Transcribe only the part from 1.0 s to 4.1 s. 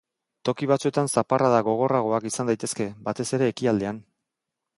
zaparrada gogorragoak izan daitezke, batez ere ekialdean.